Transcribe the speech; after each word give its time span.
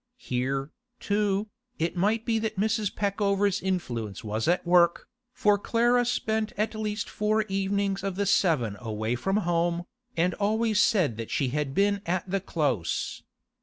Here, 0.17 0.71
too, 0.99 1.51
it 1.77 1.95
might 1.95 2.25
be 2.25 2.39
that 2.39 2.57
Mrs. 2.59 2.91
Peckover's 2.95 3.61
influence 3.61 4.23
was 4.23 4.47
at 4.47 4.65
work, 4.65 5.07
for 5.31 5.59
Clara 5.59 6.05
spent 6.05 6.53
at 6.57 6.73
least 6.73 7.07
four 7.07 7.43
evenings 7.43 8.01
of 8.03 8.15
the 8.15 8.25
seven 8.25 8.77
away 8.79 9.13
from 9.13 9.37
home, 9.45 9.83
and 10.17 10.33
always 10.33 10.81
said 10.81 11.29
she 11.29 11.49
had 11.49 11.75
been 11.75 12.01
at 12.07 12.27
the 12.27 12.39
Close. 12.41 13.21